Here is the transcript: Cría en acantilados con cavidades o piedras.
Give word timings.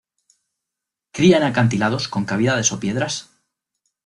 Cría 1.15 1.37
en 1.37 1.43
acantilados 1.43 2.07
con 2.07 2.25
cavidades 2.25 2.71
o 2.71 2.79
piedras. 2.79 3.29